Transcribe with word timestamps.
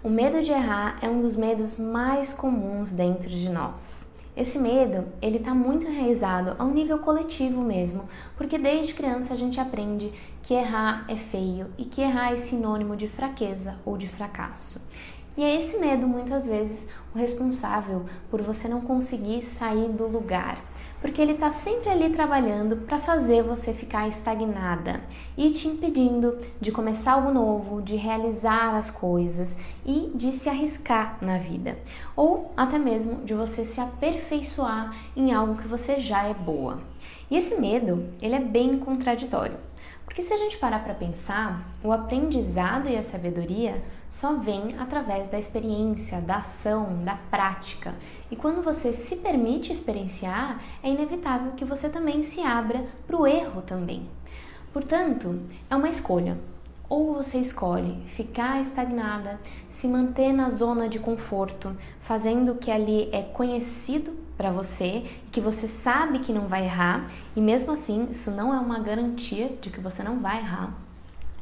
O 0.00 0.08
medo 0.08 0.40
de 0.40 0.52
errar 0.52 0.96
é 1.02 1.10
um 1.10 1.20
dos 1.20 1.34
medos 1.34 1.76
mais 1.76 2.32
comuns 2.32 2.92
dentro 2.92 3.28
de 3.28 3.48
nós. 3.48 4.08
Esse 4.36 4.56
medo, 4.56 5.08
ele 5.20 5.38
está 5.38 5.52
muito 5.52 5.88
enraizado 5.88 6.54
a 6.56 6.64
um 6.64 6.72
nível 6.72 7.00
coletivo 7.00 7.60
mesmo, 7.62 8.08
porque 8.36 8.56
desde 8.56 8.94
criança 8.94 9.34
a 9.34 9.36
gente 9.36 9.58
aprende 9.58 10.12
que 10.40 10.54
errar 10.54 11.04
é 11.08 11.16
feio 11.16 11.66
e 11.76 11.84
que 11.84 12.00
errar 12.00 12.32
é 12.32 12.36
sinônimo 12.36 12.94
de 12.94 13.08
fraqueza 13.08 13.80
ou 13.84 13.98
de 13.98 14.06
fracasso. 14.06 14.80
E 15.38 15.44
é 15.44 15.54
esse 15.54 15.78
medo, 15.78 16.04
muitas 16.04 16.48
vezes, 16.48 16.88
o 17.14 17.18
responsável 17.18 18.04
por 18.28 18.42
você 18.42 18.66
não 18.66 18.80
conseguir 18.80 19.44
sair 19.44 19.88
do 19.88 20.04
lugar, 20.04 20.60
porque 21.00 21.22
ele 21.22 21.34
está 21.34 21.48
sempre 21.48 21.88
ali 21.88 22.10
trabalhando 22.10 22.78
para 22.78 22.98
fazer 22.98 23.44
você 23.44 23.72
ficar 23.72 24.08
estagnada 24.08 25.00
e 25.36 25.48
te 25.52 25.68
impedindo 25.68 26.36
de 26.60 26.72
começar 26.72 27.12
algo 27.12 27.30
novo, 27.30 27.80
de 27.80 27.94
realizar 27.94 28.74
as 28.74 28.90
coisas 28.90 29.56
e 29.86 30.10
de 30.12 30.32
se 30.32 30.48
arriscar 30.48 31.18
na 31.20 31.38
vida, 31.38 31.78
ou 32.16 32.52
até 32.56 32.76
mesmo 32.76 33.24
de 33.24 33.32
você 33.32 33.64
se 33.64 33.80
aperfeiçoar 33.80 34.92
em 35.14 35.32
algo 35.32 35.54
que 35.54 35.68
você 35.68 36.00
já 36.00 36.24
é 36.24 36.34
boa. 36.34 36.80
E 37.30 37.36
esse 37.36 37.60
medo, 37.60 38.08
ele 38.20 38.34
é 38.34 38.40
bem 38.40 38.76
contraditório. 38.76 39.68
Porque 40.08 40.22
se 40.22 40.32
a 40.32 40.38
gente 40.38 40.56
parar 40.56 40.82
para 40.82 40.94
pensar, 40.94 41.70
o 41.84 41.92
aprendizado 41.92 42.88
e 42.88 42.96
a 42.96 43.02
sabedoria 43.02 43.80
só 44.08 44.32
vem 44.32 44.74
através 44.78 45.28
da 45.28 45.38
experiência, 45.38 46.18
da 46.22 46.38
ação, 46.38 47.04
da 47.04 47.14
prática. 47.30 47.94
E 48.30 48.34
quando 48.34 48.64
você 48.64 48.90
se 48.94 49.16
permite 49.16 49.70
experienciar, 49.70 50.60
é 50.82 50.88
inevitável 50.88 51.52
que 51.52 51.64
você 51.64 51.90
também 51.90 52.22
se 52.22 52.40
abra 52.40 52.86
para 53.06 53.18
o 53.18 53.26
erro 53.26 53.60
também. 53.60 54.08
Portanto, 54.72 55.40
é 55.68 55.76
uma 55.76 55.90
escolha. 55.90 56.38
Ou 56.88 57.12
você 57.12 57.38
escolhe 57.38 58.02
ficar 58.06 58.62
estagnada, 58.62 59.38
se 59.68 59.86
manter 59.86 60.32
na 60.32 60.48
zona 60.48 60.88
de 60.88 60.98
conforto, 60.98 61.76
fazendo 62.00 62.52
o 62.52 62.56
que 62.56 62.70
ali 62.70 63.10
é 63.12 63.22
conhecido 63.22 64.16
para 64.38 64.52
você 64.52 65.04
que 65.32 65.40
você 65.40 65.66
sabe 65.66 66.20
que 66.20 66.32
não 66.32 66.46
vai 66.46 66.64
errar, 66.64 67.10
e 67.34 67.40
mesmo 67.40 67.72
assim 67.72 68.06
isso 68.08 68.30
não 68.30 68.54
é 68.54 68.58
uma 68.58 68.78
garantia 68.78 69.50
de 69.60 69.68
que 69.68 69.80
você 69.80 70.02
não 70.02 70.20
vai 70.20 70.38
errar. 70.38 70.72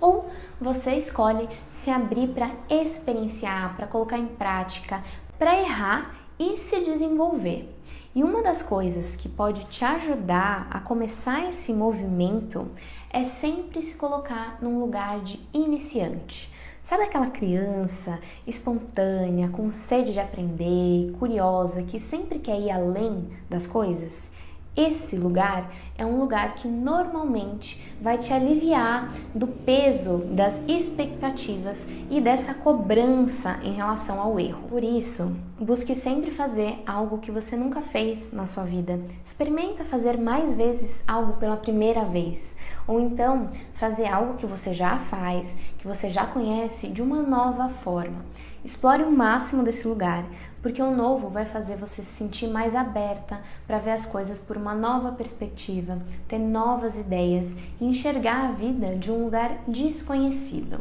Ou 0.00 0.28
você 0.60 0.94
escolhe 0.94 1.48
se 1.70 1.88
abrir 1.88 2.28
para 2.28 2.50
experienciar, 2.68 3.76
para 3.76 3.86
colocar 3.86 4.18
em 4.18 4.26
prática, 4.26 5.02
para 5.38 5.56
errar 5.56 6.16
e 6.38 6.56
se 6.56 6.80
desenvolver. 6.80 7.72
E 8.12 8.24
uma 8.24 8.42
das 8.42 8.60
coisas 8.60 9.14
que 9.14 9.28
pode 9.28 9.66
te 9.66 9.84
ajudar 9.84 10.66
a 10.68 10.80
começar 10.80 11.48
esse 11.48 11.72
movimento 11.72 12.68
é 13.08 13.24
sempre 13.24 13.82
se 13.82 13.96
colocar 13.96 14.58
num 14.60 14.80
lugar 14.80 15.20
de 15.20 15.38
iniciante. 15.52 16.52
Sabe 16.82 17.04
aquela 17.04 17.28
criança 17.28 18.18
espontânea, 18.46 19.48
com 19.48 19.70
sede 19.70 20.12
de 20.12 20.18
aprender, 20.18 21.12
curiosa, 21.18 21.82
que 21.82 22.00
sempre 22.00 22.38
quer 22.38 22.58
ir 22.58 22.70
além 22.70 23.28
das 23.48 23.66
coisas? 23.66 24.32
Esse 24.74 25.16
lugar 25.16 25.70
é 25.98 26.06
um 26.06 26.18
lugar 26.18 26.54
que 26.54 26.66
normalmente 26.66 27.84
vai 28.00 28.16
te 28.16 28.32
aliviar 28.32 29.12
do 29.34 29.46
peso 29.46 30.18
das 30.32 30.62
expectativas 30.68 31.86
e 32.08 32.20
dessa 32.20 32.54
cobrança 32.54 33.60
em 33.62 33.72
relação 33.72 34.20
ao 34.20 34.40
erro. 34.40 34.62
Por 34.68 34.82
isso, 34.82 35.36
busque 35.60 35.94
sempre 35.94 36.30
fazer 36.30 36.82
algo 36.86 37.18
que 37.18 37.30
você 37.30 37.54
nunca 37.54 37.82
fez 37.82 38.32
na 38.32 38.46
sua 38.46 38.64
vida. 38.64 38.98
Experimenta 39.22 39.84
fazer 39.84 40.18
mais 40.18 40.56
vezes 40.56 41.04
algo 41.06 41.34
pela 41.34 41.56
primeira 41.58 42.02
vez, 42.02 42.56
ou 42.88 42.98
então 42.98 43.50
fazer 43.74 44.06
algo 44.06 44.38
que 44.38 44.46
você 44.46 44.72
já 44.72 44.98
faz, 44.98 45.58
que 45.78 45.86
você 45.86 46.08
já 46.08 46.26
conhece 46.26 46.88
de 46.88 47.02
uma 47.02 47.20
nova 47.20 47.68
forma. 47.68 48.24
Explore 48.64 49.02
o 49.02 49.12
máximo 49.12 49.62
desse 49.62 49.86
lugar, 49.86 50.24
porque 50.62 50.80
o 50.80 50.94
novo 50.94 51.28
vai 51.28 51.44
fazer 51.44 51.76
você 51.76 52.02
se 52.02 52.10
sentir 52.10 52.48
mais 52.48 52.74
aberta 52.74 53.40
para 53.66 53.78
ver 53.78 53.90
as 53.90 54.06
coisas 54.06 54.38
por 54.40 54.56
uma 54.56 54.74
nova 54.74 55.12
perspectiva, 55.12 55.98
ter 56.26 56.38
novas 56.38 56.98
ideias 56.98 57.54
e 57.78 57.84
enxergar 57.84 58.48
a 58.48 58.52
vida 58.52 58.96
de 58.96 59.10
um 59.10 59.24
lugar 59.24 59.58
desconhecido. 59.68 60.80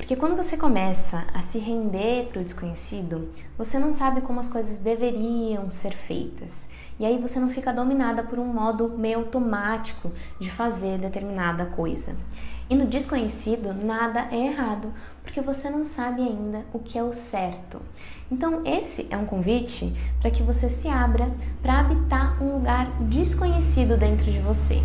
Porque 0.00 0.16
quando 0.16 0.34
você 0.34 0.56
começa 0.56 1.26
a 1.32 1.42
se 1.42 1.58
render 1.58 2.30
para 2.32 2.40
o 2.40 2.44
desconhecido, 2.44 3.28
você 3.56 3.78
não 3.78 3.92
sabe 3.92 4.22
como 4.22 4.40
as 4.40 4.48
coisas 4.48 4.78
deveriam 4.78 5.70
ser 5.70 5.92
feitas. 5.92 6.70
E 6.98 7.04
aí 7.04 7.18
você 7.18 7.38
não 7.38 7.50
fica 7.50 7.70
dominada 7.70 8.22
por 8.22 8.38
um 8.38 8.46
modo 8.46 8.88
meio 8.88 9.18
automático 9.18 10.10
de 10.40 10.50
fazer 10.50 10.96
determinada 10.96 11.66
coisa. 11.66 12.16
E 12.70 12.74
no 12.74 12.86
desconhecido, 12.86 13.74
nada 13.74 14.26
é 14.32 14.46
errado, 14.46 14.90
porque 15.22 15.42
você 15.42 15.68
não 15.68 15.84
sabe 15.84 16.22
ainda 16.22 16.64
o 16.72 16.78
que 16.78 16.98
é 16.98 17.02
o 17.02 17.12
certo. 17.12 17.78
Então, 18.32 18.62
esse 18.64 19.06
é 19.10 19.18
um 19.18 19.26
convite 19.26 19.94
para 20.18 20.30
que 20.30 20.42
você 20.42 20.70
se 20.70 20.88
abra 20.88 21.30
para 21.60 21.78
habitar 21.78 22.42
um 22.42 22.54
lugar 22.54 22.90
desconhecido 23.02 23.98
dentro 23.98 24.32
de 24.32 24.38
você 24.38 24.82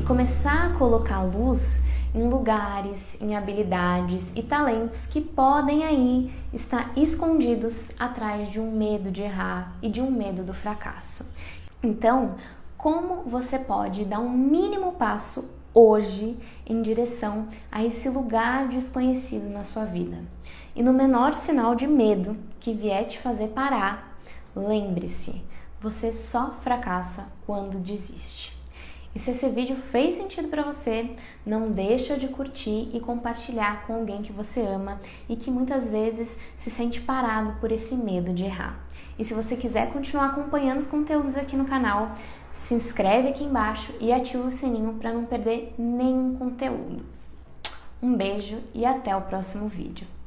e 0.00 0.02
começar 0.02 0.66
a 0.66 0.72
colocar 0.74 1.22
luz 1.22 1.86
em 2.14 2.28
lugares, 2.28 3.20
em 3.20 3.36
habilidades 3.36 4.32
e 4.36 4.42
talentos 4.42 5.06
que 5.06 5.20
podem 5.20 5.84
aí 5.84 6.32
estar 6.52 6.92
escondidos 6.96 7.90
atrás 7.98 8.50
de 8.50 8.60
um 8.60 8.70
medo 8.70 9.10
de 9.10 9.22
errar 9.22 9.76
e 9.82 9.88
de 9.88 10.00
um 10.00 10.10
medo 10.10 10.42
do 10.42 10.54
fracasso. 10.54 11.30
Então, 11.82 12.34
como 12.76 13.22
você 13.22 13.58
pode 13.58 14.04
dar 14.04 14.20
um 14.20 14.30
mínimo 14.30 14.92
passo 14.92 15.48
hoje 15.74 16.36
em 16.66 16.82
direção 16.82 17.48
a 17.70 17.84
esse 17.84 18.08
lugar 18.08 18.68
desconhecido 18.68 19.48
na 19.48 19.62
sua 19.62 19.84
vida. 19.84 20.18
E 20.74 20.82
no 20.82 20.92
menor 20.92 21.34
sinal 21.34 21.74
de 21.74 21.86
medo 21.86 22.36
que 22.58 22.72
vier 22.72 23.06
te 23.06 23.18
fazer 23.18 23.48
parar, 23.48 24.18
lembre-se, 24.56 25.42
você 25.80 26.12
só 26.12 26.56
fracassa 26.62 27.28
quando 27.46 27.78
desiste. 27.78 28.57
E 29.14 29.18
se 29.18 29.30
esse 29.30 29.48
vídeo 29.48 29.76
fez 29.76 30.14
sentido 30.14 30.48
para 30.48 30.62
você, 30.62 31.10
não 31.44 31.70
deixa 31.70 32.16
de 32.16 32.28
curtir 32.28 32.90
e 32.92 33.00
compartilhar 33.00 33.86
com 33.86 33.94
alguém 33.94 34.22
que 34.22 34.32
você 34.32 34.60
ama 34.60 35.00
e 35.28 35.34
que 35.34 35.50
muitas 35.50 35.90
vezes 35.90 36.38
se 36.56 36.70
sente 36.70 37.00
parado 37.00 37.56
por 37.60 37.72
esse 37.72 37.94
medo 37.94 38.32
de 38.32 38.44
errar. 38.44 38.78
E 39.18 39.24
se 39.24 39.34
você 39.34 39.56
quiser 39.56 39.92
continuar 39.92 40.26
acompanhando 40.26 40.78
os 40.78 40.86
conteúdos 40.86 41.36
aqui 41.36 41.56
no 41.56 41.64
canal, 41.64 42.14
se 42.52 42.74
inscreve 42.74 43.28
aqui 43.28 43.44
embaixo 43.44 43.92
e 44.00 44.12
ativa 44.12 44.46
o 44.46 44.50
sininho 44.50 44.94
para 44.94 45.12
não 45.12 45.24
perder 45.24 45.74
nenhum 45.78 46.36
conteúdo. 46.36 47.04
Um 48.02 48.14
beijo 48.14 48.58
e 48.74 48.84
até 48.84 49.16
o 49.16 49.22
próximo 49.22 49.68
vídeo. 49.68 50.17